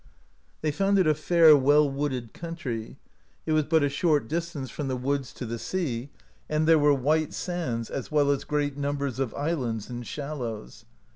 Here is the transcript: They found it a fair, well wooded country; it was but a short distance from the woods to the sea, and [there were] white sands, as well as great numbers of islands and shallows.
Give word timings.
They 0.61 0.71
found 0.71 0.97
it 0.97 1.05
a 1.05 1.13
fair, 1.13 1.55
well 1.55 1.87
wooded 1.87 2.33
country; 2.33 2.97
it 3.45 3.51
was 3.51 3.65
but 3.65 3.83
a 3.83 3.87
short 3.89 4.27
distance 4.27 4.71
from 4.71 4.87
the 4.87 4.95
woods 4.95 5.31
to 5.33 5.45
the 5.45 5.59
sea, 5.59 6.09
and 6.49 6.67
[there 6.67 6.79
were] 6.79 6.91
white 6.91 7.33
sands, 7.35 7.87
as 7.91 8.11
well 8.11 8.31
as 8.31 8.43
great 8.43 8.75
numbers 8.75 9.19
of 9.19 9.31
islands 9.35 9.91
and 9.91 10.07
shallows. 10.07 10.85